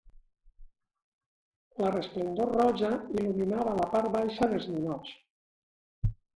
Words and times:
La 1.83 1.91
resplendor 1.91 2.51
roja 2.57 2.91
il·luminava 3.19 3.77
la 3.83 3.87
part 3.95 4.13
baixa 4.19 4.51
dels 4.57 4.69
ninots. 4.75 5.17